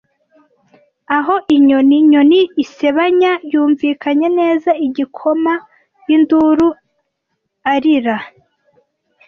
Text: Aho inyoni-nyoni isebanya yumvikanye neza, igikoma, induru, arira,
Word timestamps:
Aho 1.17 1.35
inyoni-nyoni 1.55 2.41
isebanya 2.63 3.31
yumvikanye 3.51 4.27
neza, 4.39 4.69
igikoma, 4.85 5.53
induru, 6.13 6.67
arira, 7.73 8.17